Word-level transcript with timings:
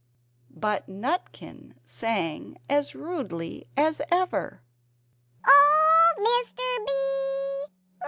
But 0.55 0.87
Nutkin 0.89 1.73
sang 1.85 2.57
as 2.67 2.95
rudely 2.95 3.67
as 3.77 4.01
ever 4.11 4.63
"Old 5.47 6.27
Mr. 6.27 6.87
B! 6.87 6.87